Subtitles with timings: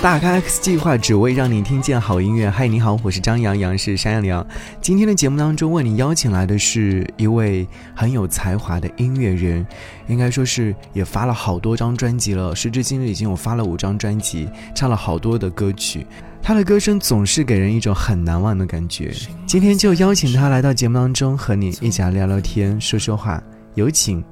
[0.00, 2.48] 大咖 X 计划只为让你听见好音乐。
[2.48, 4.46] 嗨，你好，我是张阳阳，是山羊羊。
[4.80, 9.66] 今天的节目当中，为你邀请来的是一位很有才华的音乐人，
[10.06, 16.06] 应该说是也发了好多张专辑了，时至今日已经有发了五张专辑，唱了好多的歌曲。
[16.40, 19.12] 他的歌声总是给人一种很难忘的感觉。
[19.46, 23.42] 今天就邀请他来到节目当中，和你一起来聊聊天，说说话。
[23.74, 24.22] 有请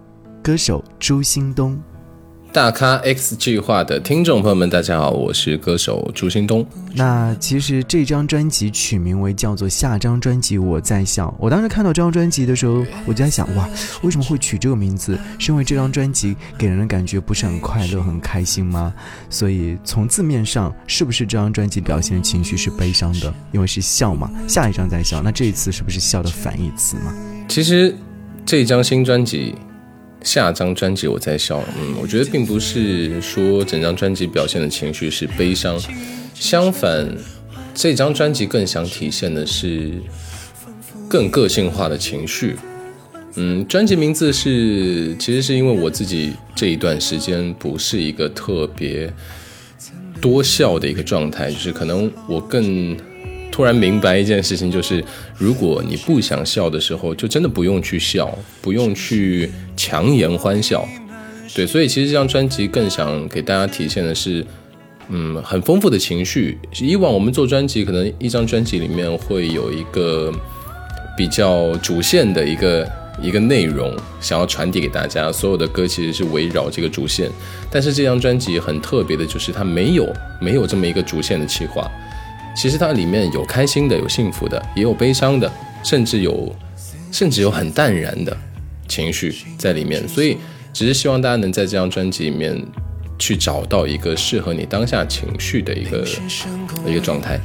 [0.44, 1.76] 歌手朱兴东。
[2.56, 6.66] 大咖 X 计划的听众朋友们，大家好，我是歌手朱新东。
[6.94, 11.28] 那其实这张专辑取名为叫做《下张专辑我在笑》。
[11.38, 13.68] 我当时看到这张专辑的时候，我就在想，哇，
[14.00, 15.18] 为什么会取这个名字？
[15.38, 18.90] 是因为这张专辑给人的感觉不是很快乐、很开心吗？
[19.28, 23.30] 所以从字面上，是不是这张专辑表现的情绪是悲伤的？
[23.52, 27.12] 因为是笑嘛，下一张在笑，那这一次是不是笑的反义词嘛？
[27.48, 27.94] 其实
[28.46, 29.54] 这张新专辑。
[30.26, 35.80] 下张专辑我在笑，嗯，我觉得并不是说整张专辑表现的情绪是悲伤，
[36.34, 37.08] 相反，
[37.72, 39.92] 这张专辑更想体现的是
[41.08, 42.56] 更个性化的情绪。
[43.36, 49.12] 嗯，专辑名字是，其实是因为我自己这一段时间不是一个特别
[50.20, 52.96] 多笑的一个状态，就是可能我更。
[53.56, 55.02] 突然明白一件事情，就是
[55.38, 60.86] 如果你不想笑的时候，就真的不用去笑，不用去强颜欢笑。
[61.54, 64.44] 对，所以其实这张专辑更想给大家体现的是，
[65.08, 66.58] 嗯，很丰富的情绪。
[66.82, 70.30] 以往我们做专辑，可能一张专辑里面会有一个
[71.16, 72.86] 比较主线的一个
[73.22, 77.30] 一个内容，想要传递给大家，所有的歌其实是围绕这个主线。
[77.70, 80.06] 但是这张专辑很特别的，就是它没有
[80.42, 81.90] 没有这么一个主线的企划。
[82.56, 85.52] 其实它里面有开心的，有幸福的，也有悲伤的，
[85.84, 86.56] 甚至有，
[87.12, 88.34] 甚至有很淡然的
[88.88, 90.08] 情绪在里面。
[90.08, 90.38] 所以，
[90.72, 92.60] 只是希望大家能在这张专辑里面
[93.18, 96.02] 去找到一个适合你当下情绪的一个
[96.86, 97.38] 一个状态。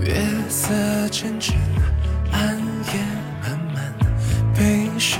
[0.00, 0.14] 月
[0.48, 0.72] 色
[1.10, 1.56] 沉沉，
[2.30, 3.00] 暗夜
[3.42, 3.92] 漫漫，
[4.56, 5.18] 悲喜。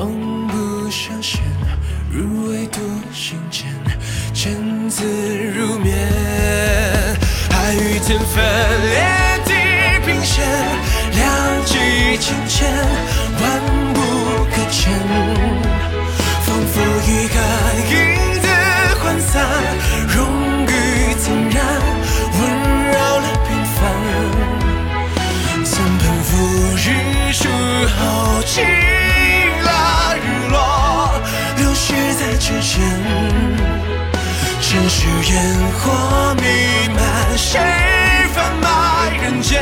[0.00, 1.42] 梦不相现，
[2.10, 2.80] 入唯独
[3.12, 3.66] 心间
[4.32, 4.56] 见
[4.88, 5.04] 字
[5.54, 5.94] 如面。
[7.50, 8.42] 爱与天分，
[8.88, 8.98] 裂
[9.44, 9.52] 地
[10.06, 10.42] 平线，
[11.12, 11.74] 两极
[12.16, 12.72] 渐渐，
[13.42, 13.60] 万
[13.92, 14.00] 不
[14.50, 15.59] 可牵。
[35.02, 35.42] 是烟
[35.78, 36.42] 火弥
[36.94, 37.58] 漫，谁
[38.34, 39.58] 贩卖人间？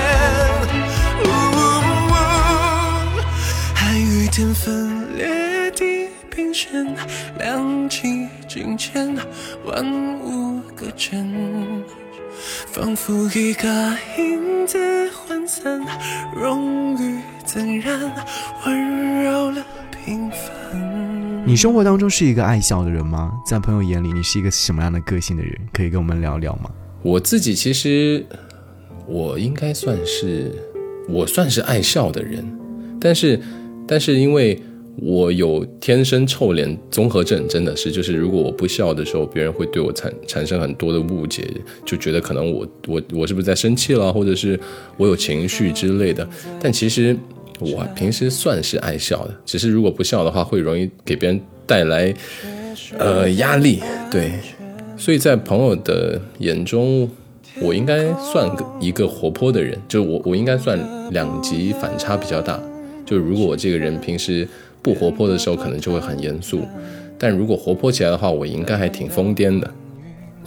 [3.77, 6.93] 爱与天分裂地平线，
[7.39, 9.17] 两极境迁，
[9.65, 11.25] 万物搁浅，
[12.73, 13.69] 仿佛一个
[14.17, 15.81] 影子涣散，
[16.35, 18.13] 融于自然，
[18.67, 19.65] 温柔了。
[21.49, 23.33] 你生活当中是一个爱笑的人吗？
[23.43, 25.59] 在朋友眼里，你是一个什么样的个性的人？
[25.73, 26.71] 可以跟我们聊聊吗？
[27.03, 28.23] 我自己其实，
[29.07, 30.53] 我应该算是，
[31.09, 32.45] 我算是爱笑的人，
[33.01, 33.41] 但是，
[33.87, 34.61] 但是因为
[34.97, 41.51] 我有天生臭脸综合症，真的是，就是如果我不笑的时候，别人会对我产产生很多的误解，
[41.83, 44.61] 就觉得可能我我我是不是在生气了，或者是
[44.99, 46.29] 我有情绪之类的，
[46.61, 47.17] 但其实。
[47.59, 52.15] 我平时算是爱笑的，只是如果不笑的话，会容易给别人带来
[52.99, 53.83] 呃压力。
[54.11, 54.33] 对，
[54.97, 57.09] 所以在朋友的眼中，
[57.61, 58.49] 我应该算
[58.81, 60.79] 一个活泼的人，就我我应该算
[61.11, 62.61] 两极反差比较大。
[63.05, 64.47] 就如果我这个人平时
[64.83, 66.59] 不活泼的时候，可能就会很严肃；
[67.19, 69.71] 但如果活泼起来的话，我应该还挺疯癫的。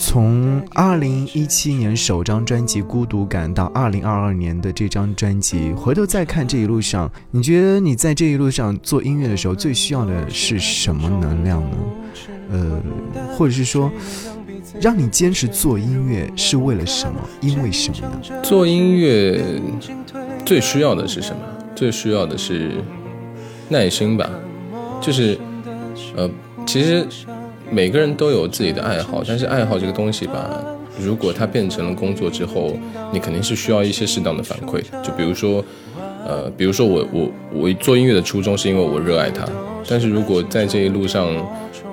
[0.01, 11.77] 从二零一七年首张专辑《孤独感》到二零二二年的这张专辑，回头再看这一路上，你觉得你在这一路上做音乐的时候，最需要的是什么能量呢？
[12.50, 12.81] 呃，
[13.38, 13.92] 或者是说，
[14.81, 17.21] 让你坚持做音乐是为了什么？
[17.39, 18.42] 因为什么呢？
[18.42, 19.62] 做音乐
[20.44, 21.42] 最需要的是什么？
[21.75, 22.83] 最需要的是
[23.69, 24.27] 耐心吧。
[25.00, 25.38] 就是，
[26.18, 26.27] 呃，
[26.65, 27.07] 其实。
[27.71, 30.62] 每个人都有自己的爱好，但是爱好这个东西吧，
[31.00, 32.77] 如果它变成了工作之后，
[33.13, 34.81] 你肯定是需要一些适当的反馈。
[35.01, 35.63] 就比如说，
[36.27, 39.45] 呃，比如说我我我做音乐的初衷是因为我热爱它，
[39.88, 41.27] 但是如果在这一路上，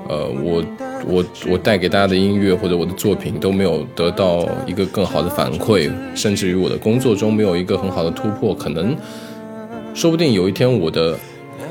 [0.09, 0.65] 呃，我
[1.07, 8.97] 我我带给大家的音乐或者我的作品都没有得到一个更好的反馈，甚至于我的工作中没有一个很好的突破，可能
[9.95, 11.17] 说不定有一天我的。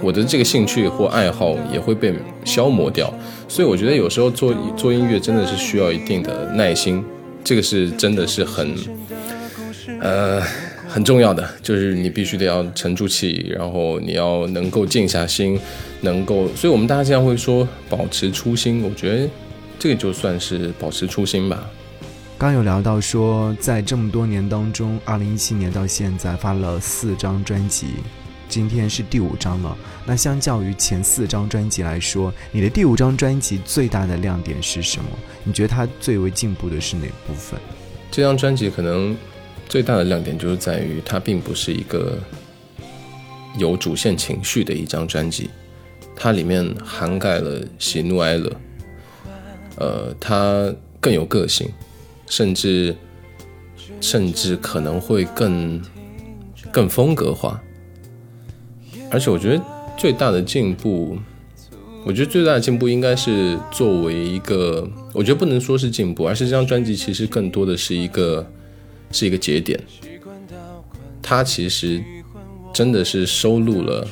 [0.02, 2.14] 我的这个兴趣或爱好也会被
[2.46, 3.14] 消磨掉，
[3.48, 7.04] 所以我觉得有时候做做音乐真的是需要一定的耐心，
[7.44, 8.76] 这个是真的是很，
[10.00, 10.42] 呃，
[10.88, 15.60] 很重要的，就是你必须得要沉住气，然后你要能够静下心，
[16.02, 19.30] 能够，所以我们大家经常会说保持初心，我觉得
[19.80, 21.70] 这个就算是保持初心吧。
[22.38, 27.88] 刚有聊到说，在这么多年当中，二零一七年到现在发了四张专辑。
[28.50, 35.10] 今天是第五张了，那相较于前四张专辑来说，你的第五张专辑最大的亮点是什么？
[35.44, 37.60] 你觉得它最为进步的是哪部分？
[38.10, 39.16] 这张专辑可能
[39.68, 42.18] 最大的亮点就是在于它并不是一个
[43.58, 45.50] 有主线情绪的一张专辑，
[46.16, 48.52] 它里面涵盖了喜怒哀乐，
[49.76, 51.70] 呃，它更有个性，
[52.28, 52.96] 甚至
[54.00, 55.82] 甚至可能会更
[56.72, 57.62] 更风格化。
[59.10, 59.64] 而且我觉得
[59.98, 61.18] 最大的进步，
[62.06, 68.46] 我觉得最大的进步应该是作为一个，我觉得不能说是进步，而是这张专辑其实更多的是一个，
[69.12, 69.80] 是一个节点。
[71.22, 72.02] 它其实
[72.74, 74.08] 真的是收录了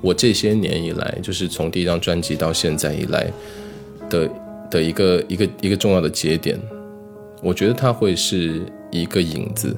[0.00, 3.32] 我这些年以来，就是从第一张专辑到现在以来
[4.10, 4.30] 的
[4.70, 6.60] 的一个一个一个重要的节点。
[7.40, 9.76] 我觉得它会是一个影子，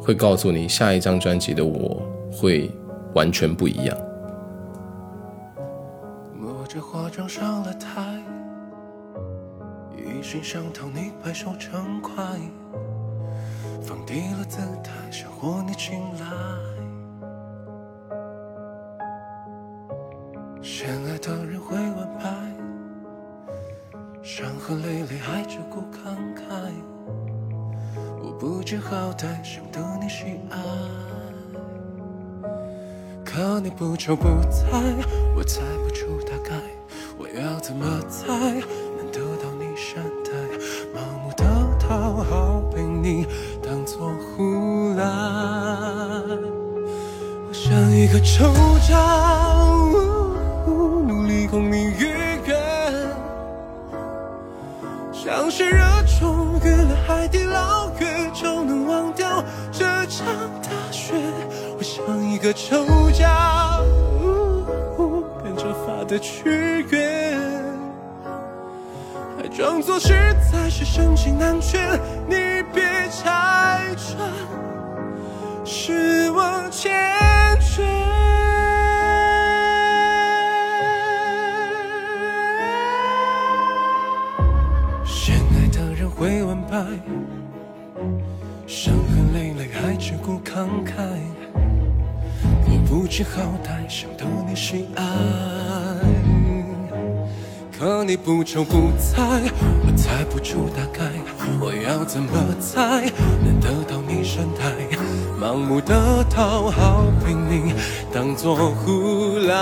[0.00, 2.02] 会告诉你下一张专辑的我
[2.32, 2.70] 会。
[3.14, 3.96] 完全不一样。
[6.36, 8.20] 摸着化妆上了台，
[9.96, 12.22] 一心想讨你拍手称快，
[13.82, 16.26] 放低了姿态想获你青睐。
[20.60, 22.28] 深爱的人会挽拍，
[24.22, 26.42] 伤痕累累还只顾慷慨。
[28.22, 30.58] 我不知好歹，想得你喜爱。
[33.34, 34.62] 可你不就不在，
[35.36, 36.54] 我猜不出大概，
[37.18, 40.30] 我要怎么猜能得到你善待？
[40.94, 41.44] 盲目的
[41.80, 43.26] 讨好被你
[43.60, 45.04] 当作胡来，
[47.48, 48.44] 我像一个丑
[48.88, 48.94] 角，
[62.44, 63.80] 个仇家，
[65.42, 67.34] 变着法的取悦，
[69.34, 70.12] 还装作实
[70.52, 71.78] 在是盛情难却。
[93.16, 95.04] 不知好歹，想得你喜爱，
[97.78, 99.40] 可你不瞅不睬，
[99.86, 101.04] 我猜不出大概，
[101.60, 103.08] 我要怎么猜
[103.44, 104.64] 能得到你善待？
[105.40, 107.72] 盲目的讨好被你
[108.12, 109.54] 当作胡来，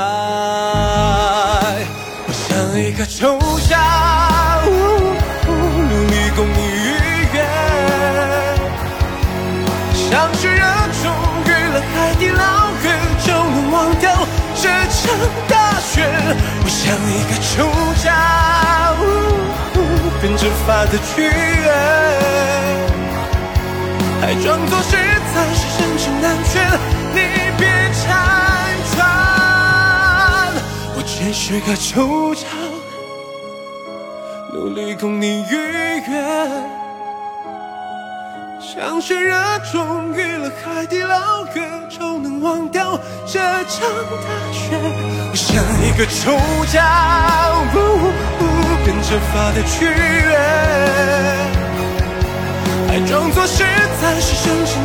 [2.26, 3.76] 我像一个丑角，
[5.44, 6.88] 努力供你愉
[7.35, 7.44] 悦，
[10.09, 10.64] 像是热
[11.02, 11.12] 衷
[11.44, 12.72] 于了海底捞。
[13.73, 14.12] 忘掉
[14.55, 15.00] 这场
[15.49, 16.07] 大雪。
[16.62, 17.50] 我像一个丑
[18.05, 18.07] 角，
[20.21, 21.67] 变着法的取悦，
[24.21, 24.91] 还装作实
[25.35, 26.52] 在是深情难全。
[27.14, 27.17] 你
[27.59, 27.61] 别
[27.93, 28.05] 拆
[28.95, 29.00] 穿，
[30.95, 32.47] 我只是个丑角，
[34.52, 35.55] 努力供你愉
[36.07, 36.82] 悦。
[38.75, 39.37] 像是热
[39.71, 44.71] 衷于了海底捞月，就能忘掉这场大雪。
[45.31, 46.33] 我像一个丑
[46.73, 46.81] 角，
[48.83, 50.33] 变着发的取悦，
[52.88, 53.62] 还装作实
[54.00, 54.81] 在是深情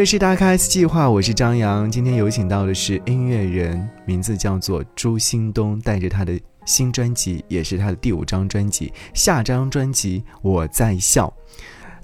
[0.00, 1.90] 这里是大咖 S 计划，我是张扬。
[1.90, 11.30] 今天有请到的是音乐人，名字叫做朱兴东，带着他的新专辑，也是他的第五张专辑，下张专辑《我在笑》。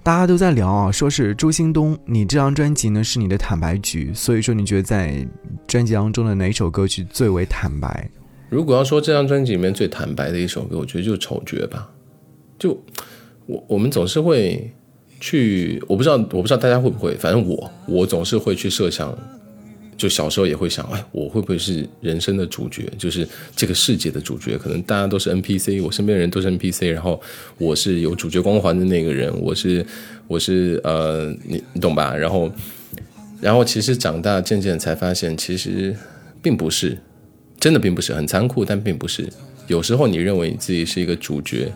[0.03, 5.27] 大家都在聊啊，说是朱兴东，你这张专辑呢是你的坦白局，所以说你觉得在
[5.67, 8.11] 专辑当中的哪首歌曲最为坦白？
[8.51, 11.91] 如果要说这张专辑里面最坦白的一首歌，我觉得就是《丑角》吧。
[12.59, 12.79] 就
[13.47, 14.71] 我我们总是会。
[15.21, 19.17] 去，我不知道，我不知道大家会不会，反正我，我总是会去设想，
[19.97, 24.59] 就小时候也会想，哎，我会不会是人生的主角，就是这个世界的主角？
[24.59, 27.21] 可能大家都是 NPC，我身边的人都是 NPC，然后
[27.57, 29.85] 我是有主角光环的那个人，我是，
[30.29, 32.15] 我是，呃，你你懂吧？
[32.15, 32.53] 然后，
[33.41, 35.97] 然后其实长大渐渐才发现，其实
[36.43, 36.99] 并不是，
[37.59, 39.27] 真的并不是很残酷，但并不是。
[39.67, 41.73] 有时候你认为你自己是一个主角。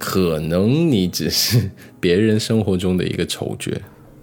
[0.00, 3.70] 可能你只是别人生活中的一个丑角，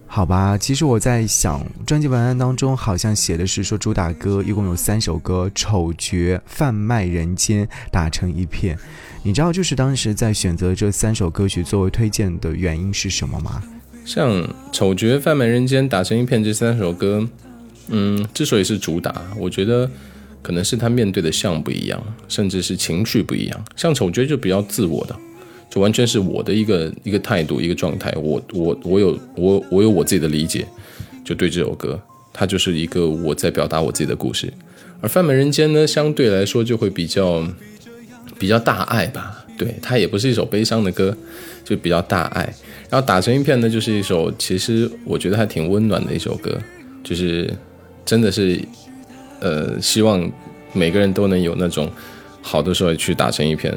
[0.07, 0.57] 好吧？
[0.57, 6.17] 其实我在想，专辑文案当中好像写的是说主打歌一共有三首歌，《丑角》
[6.47, 8.75] 《贩卖人间》打成一片。
[9.21, 13.61] 你知道就是当时在选择这三首歌曲作为推荐的原因是什么吗？
[14.03, 14.31] 像
[14.71, 17.29] 《丑角》《贩卖人间》打成一片这三首歌，
[17.89, 19.87] 嗯，之所以是主打，我觉得
[20.41, 23.65] 可能是他面对的像不一样，甚至是情绪不一样。
[23.75, 25.15] 像《丑角》就比较自我的。
[25.77, 30.67] 完全是我的一个一个态度一个状态，我我我有我我有我自己的理解，
[31.23, 31.99] 就对这首歌，
[32.33, 34.51] 它就是一个我在表达我自己的故事。
[35.01, 37.47] 而《贩卖人间》呢，相对来说就会比较
[38.39, 41.15] 比较大爱吧，对，它也不是一首悲伤的歌，
[41.63, 42.41] 就比较大爱。
[42.89, 46.57] 然后打成一片呢，就是一首其实我觉得还挺温暖的一首歌，
[47.03, 47.53] 就是
[48.05, 48.59] 真的是
[49.39, 50.31] 呃，希望
[50.73, 51.91] 每个人都能有那种
[52.41, 53.73] 好的时候去打成一片。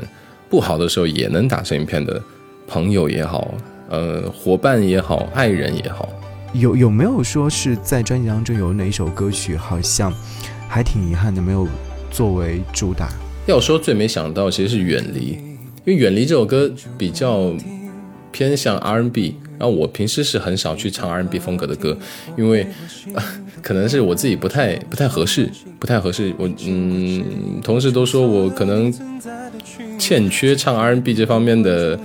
[0.51, 2.21] 不好的时候也能打成一片的
[2.67, 3.55] 朋友也好，
[3.89, 6.09] 呃，伙伴也好，爱人也好，
[6.53, 10.13] 有有没有说是在专辑当中有哪一首歌曲好像
[10.69, 11.69] 还挺遗憾的，没有
[12.11, 13.09] 作为主打？
[13.47, 15.21] 要说最没想到，其实是《远离》，
[15.85, 17.53] 因为《远离》这首歌比较
[18.33, 21.97] 偏向 R&B，然后我平时是很少去唱 R&B 风格的歌，
[22.37, 22.67] 因为
[23.63, 26.35] 可能是我自己不太不太合适，不太合适。
[26.39, 28.93] 我嗯，同事都说我可能。
[30.01, 32.01] 欠缺唱 R N B 这方面的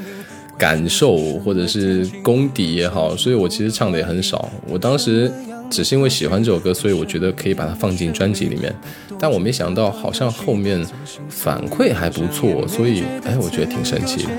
[0.58, 4.52] 感受或者是功底也好，所以我其实唱的也很少。
[4.68, 5.32] 我当时
[5.70, 8.75] 只是因为喜欢这首歌，所以我觉得可以把它放进专辑里面。
[9.18, 10.86] 但我没想到，好像后面
[11.30, 14.30] 反馈还不错，所以哎，我觉得挺神奇的。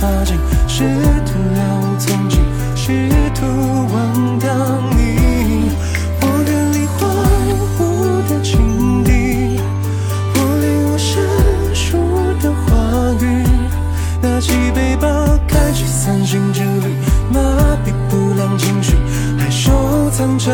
[0.00, 0.59] 发现。
[0.80, 0.86] 试
[1.26, 1.60] 图聊
[1.98, 2.38] 踪迹，
[2.74, 3.44] 试图
[3.92, 4.50] 忘掉
[4.96, 5.70] 你。
[6.22, 6.98] 我的灵魂，
[7.76, 9.60] 我的情敌，
[10.32, 11.12] 我领悟生
[11.74, 11.98] 疏
[12.40, 13.44] 的话语。
[14.22, 15.06] 拿起背包，
[15.46, 16.96] 开启三心之旅，
[17.30, 17.38] 麻
[17.84, 18.94] 痹不良情绪，
[19.38, 19.70] 还收
[20.08, 20.50] 藏着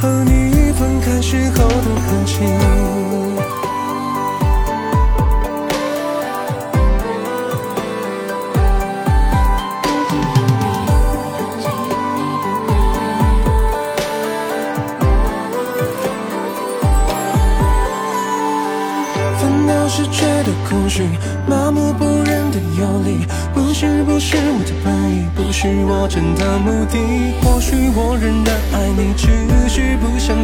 [0.00, 2.99] 和你分开时候的痕迹。
[26.10, 26.98] 真的目的。
[27.40, 29.28] 或许我仍然爱你，只
[29.68, 30.36] 是不想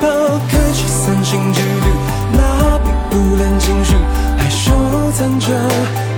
[0.00, 1.86] 起背包，开启三心之旅，
[2.32, 3.94] 那并不良情绪，
[4.38, 4.72] 还收
[5.12, 5.46] 藏着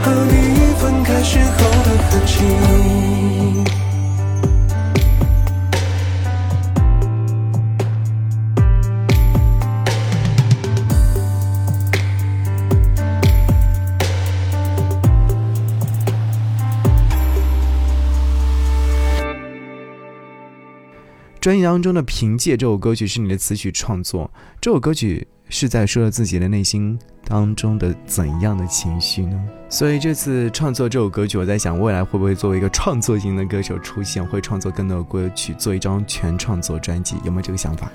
[0.03, 2.92] 和你分开时候的痕迹。
[21.43, 24.31] 专辑当中的《凭借》这首歌曲是你的词曲创作，
[24.61, 29.45] 这首歌曲是在说了自己的内心当中的怎样的情绪呢？
[29.69, 37.91] 所以这次创作这首歌曲，我在想未来会不会作为一个创作型的歌手出现，会创作更多的歌曲，做一张全创作专辑，有没有这个想法？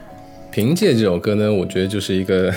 [0.53, 2.53] 《凭借》这首歌呢，我觉得就是一个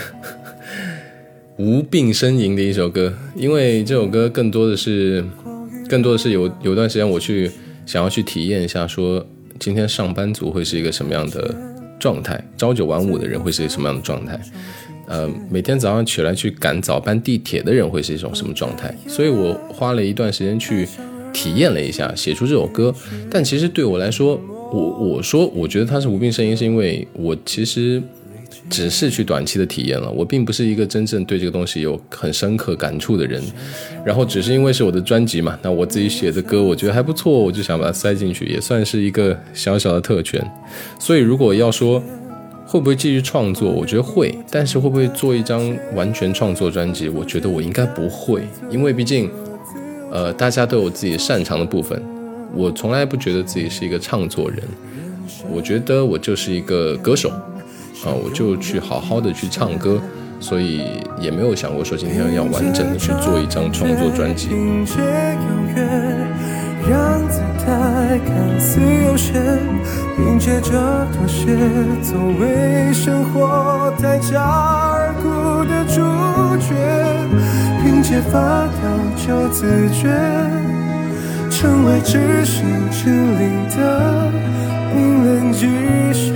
[1.56, 5.24] 无病呻吟的一首歌，因为这首歌更多的是，
[5.88, 7.48] 更多的是有有段时间我去
[7.86, 9.24] 想要去体验一下，说
[9.60, 11.54] 今天上班族会是一个什么样的
[11.98, 14.40] 状态，朝九晚五的人会是一个什么样的状态，
[15.06, 20.88] 呃，每天早上起来去赶早班地铁的人会是一种什么状态，所以我花了一段时间去
[21.30, 22.94] 体验了一下，写出这首歌。
[23.30, 24.40] 但其实对我来说，
[24.72, 28.02] 我我说我觉得它是无病呻吟，是因为我其实。
[28.68, 33.42] 只是去短期的体验了，我并不是一个真正对这个东西有很深刻感触的人。
[34.04, 40.44] 然后只是因为是我的专辑嘛，那我自己写的歌我觉得还不错，我就想把它塞进去，也算是一个小小的特权。
[40.98, 42.02] 所以如果要说
[42.66, 49.28] 会不会继续创作，我觉得会，但是会不会做一张完全创作专辑，我觉得我应该不会，因为毕竟，
[50.12, 52.00] 呃，大家都有自己擅长的部分，
[52.54, 54.62] 我从来不觉得自己是一个唱作人，
[55.50, 57.32] 我觉得我就是一个歌手。
[58.04, 60.00] 啊，我就去好好的去唱歌，
[60.40, 64.48] 所以也没有想过说今天要完整的去做一张创作专辑。
[66.88, 69.40] 让姿态看似悠闲，
[70.16, 71.54] 凭借着妥协，
[72.02, 76.00] 作为生活待价而沽的主
[76.58, 76.74] 角，
[77.84, 78.80] 凭借发条
[79.14, 80.08] 就自觉，
[81.50, 84.32] 成为执行指令的
[84.92, 85.66] 冰冷机
[86.12, 86.32] 械。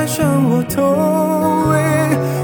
[0.00, 0.80] 爱上我投
[1.68, 1.76] 喂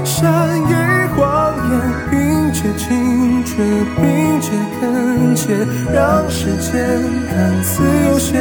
[0.05, 0.21] 善
[0.69, 0.73] 意
[1.15, 3.55] 谎言，凭借情却
[3.97, 8.37] 凭借恳切，让时间看似有限，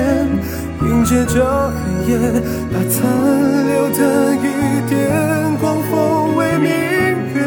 [0.79, 2.19] 凭借着黑夜，
[2.71, 3.09] 把残
[3.67, 5.01] 留的一点
[5.63, 6.69] 光封为明
[7.33, 7.41] 月，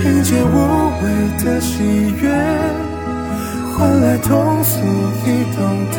[0.00, 0.54] 凭借无
[1.02, 2.30] 谓的喜悦，
[3.76, 4.78] 换来通俗
[5.26, 5.58] 易懂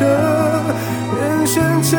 [1.20, 1.98] 人生哲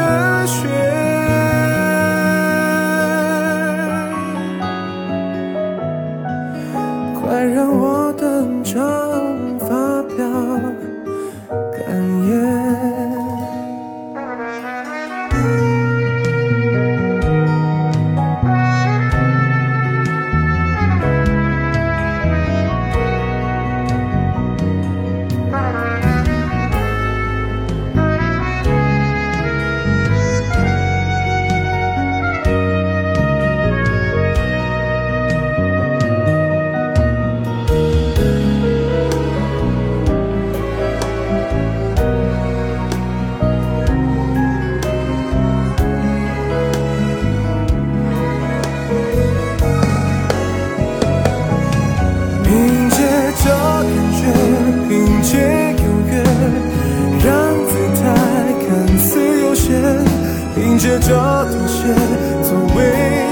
[61.13, 61.93] 的妥协，
[62.41, 62.79] 作为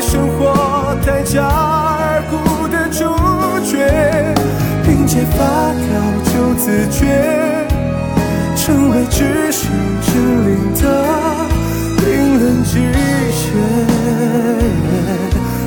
[0.02, 0.40] 生活
[1.04, 2.32] 代价而哭
[2.68, 3.00] 的主
[3.66, 3.74] 角，
[4.84, 5.82] 凭借发条
[6.30, 7.00] 就自觉，
[8.56, 9.72] 成为只身
[10.04, 10.10] 之
[10.46, 10.84] 影的
[11.98, 12.06] 冰
[12.40, 12.72] 冷极
[13.34, 13.42] 限。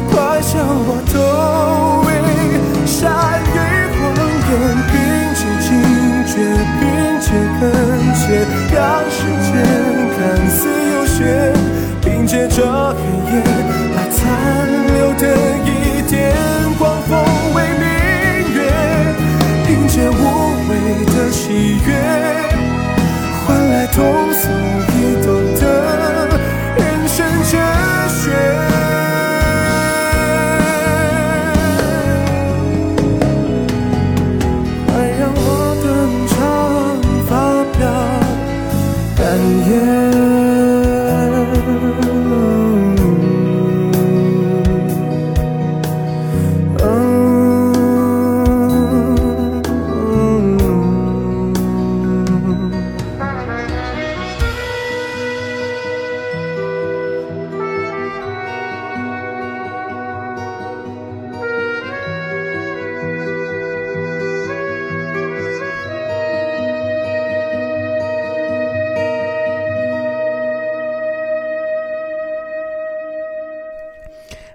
[0.09, 0.53] 快向
[0.87, 1.15] 我投
[2.07, 2.09] 奔，
[2.87, 2.95] 善
[3.43, 3.57] 于
[3.99, 4.01] 谎
[4.47, 4.53] 言，
[4.87, 4.95] 并
[5.35, 5.69] 肩警
[6.31, 6.33] 觉，
[6.79, 6.81] 并
[7.21, 7.27] 肩
[7.59, 7.61] 恳
[8.15, 8.64] 切。
[12.57, 13.24] 这一。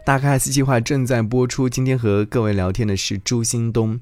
[0.10, 1.70] 大开 S 计划正在播出。
[1.70, 4.00] 今天和各位聊天的是朱新东。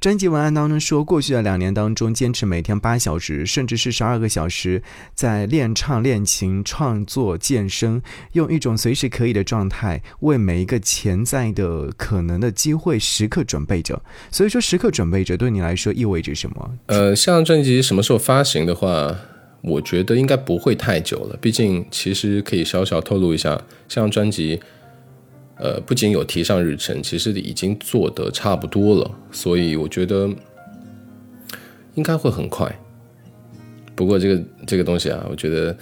[0.00, 4.82] 专辑文案当中说，过去的两年当中，坚持每天八小时，甚至是十二个小时，
[5.14, 8.00] 在练唱、练琴、创作、健身，
[8.32, 14.02] 用一种随时可以的状态，为每一个潜在的可能的机会时刻准备着。
[14.30, 16.70] 所以说，时刻准备着对你来说意味着什么？
[16.86, 19.14] 呃，像专辑什么时候发行的话，
[19.60, 21.36] 我觉得应该不会太久了。
[21.38, 24.58] 毕竟，其实可以小小透露一下，像专辑。
[25.62, 30.26] 呃，不仅有提上日程，其实已经做得差不多了，所以我觉得
[31.96, 32.74] 应该会很快。
[33.94, 35.76] 不过这个这个东西啊，我觉得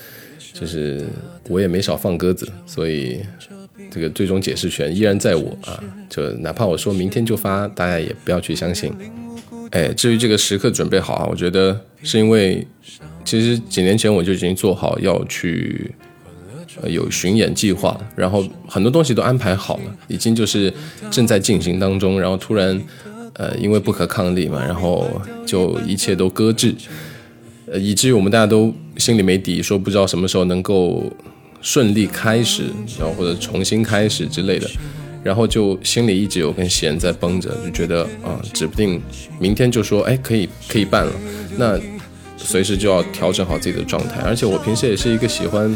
[0.53, 1.07] 就是
[1.49, 3.21] 我也没少放鸽子，所以
[3.89, 5.81] 这个最终解释权依然在我啊。
[6.11, 8.93] 就哪怕我说明天就发，大家也不要去相信。
[9.71, 12.67] 哎，至于这个时刻准备好啊，我觉得是因为
[13.25, 15.95] 其实几年前我就已经做好要去。
[16.81, 20.73] 呃，有巡演计划，然后很多东西都安排好了，已经就是
[21.11, 22.21] 正在进行当中。
[22.21, 22.81] 然后突然，
[23.33, 25.11] 呃，因为不可抗力嘛，然后
[25.45, 26.75] 就一切都搁置，
[27.67, 31.03] 呃，以至于我们大家都心里没底，说不知道什么时候能够
[31.61, 32.65] 顺利开始，
[32.99, 34.71] 然后或者重新开始之类的。
[35.25, 39.03] 然后就心里一直有根弦在绷着，就觉得啊，指不定
[39.41, 41.13] 明天就说，哎，可以可以办了，
[41.57, 41.77] 那
[42.37, 44.21] 随时就要调整好自己的状态。
[44.21, 45.75] 而且我平时也是一个喜欢。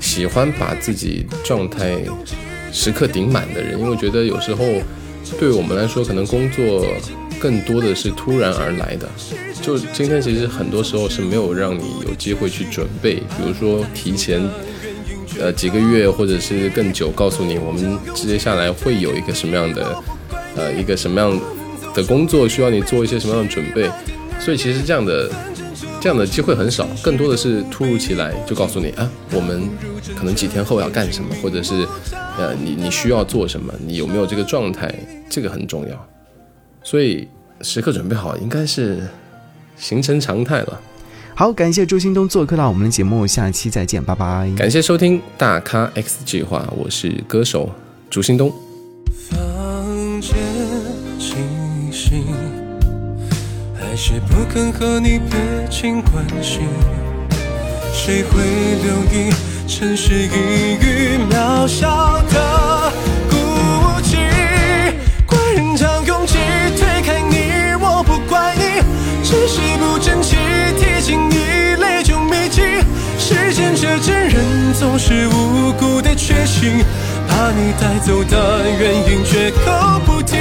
[0.00, 1.98] 喜欢把自己状态
[2.72, 4.64] 时刻顶满的人，因为我觉得有时候
[5.38, 6.84] 对我们来说，可能工作
[7.38, 9.08] 更多的是突然而来的。
[9.60, 14.42] 就今天其实很多时候是没有让你有机会去准备，比如说提前
[15.38, 20.02] 呃几个月或者是更久，告诉你我们接下来会有一个什么样的
[20.56, 21.38] 呃一个什么样
[21.94, 23.88] 的工作需要你做一些什么样的准备，
[24.40, 25.30] 所以其实这样的。
[26.00, 29.68] 这样的机会很少，更多的是突如其来就告诉你啊，我们
[30.16, 31.86] 可能几天后要干什么，或者是
[32.38, 34.92] 呃，你你需要做什么，你有没有这个状态，
[35.28, 36.08] 这个很重要。
[36.82, 37.28] 所以
[37.60, 39.06] 时刻准备好，应该是
[39.76, 40.80] 形成常态了。
[41.34, 44.50] 好，感谢朱新东做客到我们的节目，下期再见，拜拜。
[44.56, 47.70] 感谢收听大咖 X 计划，我是歌手
[48.08, 48.50] 朱新东。
[54.02, 55.38] 是不肯和你撇
[55.70, 56.60] 清关系，
[57.92, 58.40] 谁会
[58.82, 59.30] 留意
[59.68, 62.90] 城市一隅渺小的
[63.28, 63.36] 孤
[64.02, 64.16] 寂？
[65.26, 66.38] 怪人常拥挤
[66.78, 68.80] 推开你，我不怪你，
[69.22, 70.34] 只是不争气，
[70.78, 72.62] 提醒你泪就密集。
[73.18, 76.82] 时间这贱人总是无辜的缺席，
[77.28, 80.38] 把你带走的原因绝口不提。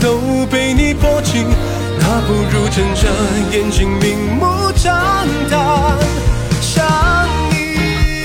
[0.00, 1.46] 都被你迫近，
[1.98, 3.06] 那不如睁着
[3.52, 5.60] 眼睛明目张胆
[6.60, 8.24] 想你。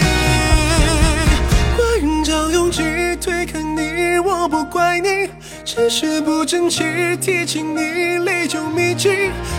[1.75, 2.81] 怪人找勇气
[3.21, 5.29] 推开你，我不怪你，
[5.65, 6.83] 只是不争气，
[7.19, 9.09] 提醒你泪就密集。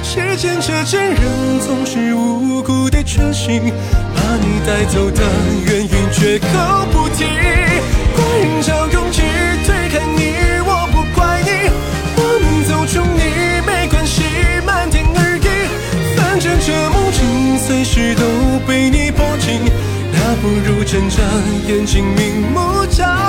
[0.02, 3.60] 时间这贱人总是无辜的缺席，
[4.14, 5.22] 把你带走的
[5.66, 6.46] 原因绝口
[6.90, 7.26] 不提。
[17.76, 18.22] 随时都
[18.66, 19.60] 被你抱紧，
[20.10, 21.22] 那不如睁着
[21.68, 23.25] 眼睛明目张。